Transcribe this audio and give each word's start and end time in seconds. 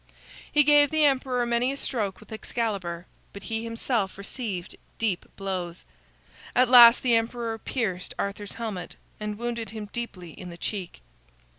He 0.51 0.63
gave 0.63 0.89
the 0.89 1.05
emperor 1.05 1.45
many 1.45 1.71
a 1.71 1.77
stroke 1.77 2.19
with 2.19 2.31
Excalibur, 2.31 3.05
but 3.33 3.43
he 3.43 3.63
himself 3.63 4.17
received 4.17 4.75
deep 4.97 5.27
blows. 5.35 5.85
At 6.55 6.69
last 6.69 7.03
the 7.03 7.13
emperor 7.15 7.55
pierced 7.59 8.15
Arthur's 8.17 8.53
helmet, 8.53 8.95
and 9.19 9.37
wounded 9.37 9.69
him 9.69 9.91
deeply 9.93 10.31
in 10.31 10.49
the 10.49 10.57
cheek. 10.57 11.01